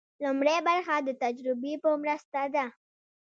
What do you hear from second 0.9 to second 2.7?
د تجربې په مرسته ده.